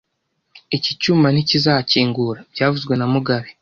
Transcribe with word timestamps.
Iki 0.77 0.91
cyuma 1.01 1.27
ntikizakingura 1.33 2.39
byavuzwe 2.53 2.93
na 2.97 3.05
mugabe 3.13 3.49